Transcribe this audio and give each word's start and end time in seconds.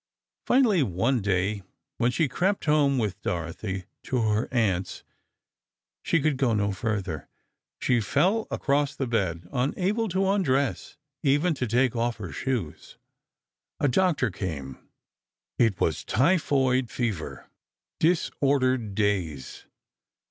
Finally, 0.47 0.81
one 0.81 1.21
day 1.21 1.61
when 1.97 2.09
she 2.09 2.27
crept 2.27 2.65
home 2.65 2.97
with 2.97 3.21
Dorothy, 3.21 3.85
to 4.01 4.19
her 4.23 4.51
aunt's, 4.51 5.03
she 6.01 6.19
could 6.19 6.37
go 6.37 6.55
no 6.55 6.71
further. 6.71 7.27
She 7.77 8.01
fell 8.01 8.47
across 8.49 8.95
the 8.95 9.05
bed, 9.05 9.47
unable 9.53 10.07
to 10.09 10.27
undress, 10.27 10.97
even 11.21 11.53
to 11.53 11.67
take 11.67 11.95
off 11.95 12.17
her 12.17 12.31
shoes. 12.31 12.97
A 13.79 13.87
doctor 13.87 14.31
came. 14.31 14.79
It 15.59 15.79
was 15.79 16.03
typhoid 16.03 16.89
fever. 16.89 17.47
Disordered 17.99 18.95
days 18.95 19.67